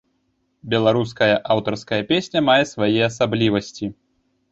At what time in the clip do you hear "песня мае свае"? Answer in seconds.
2.13-2.99